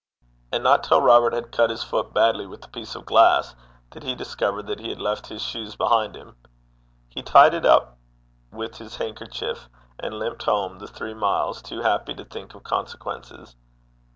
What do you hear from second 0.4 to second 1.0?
And not till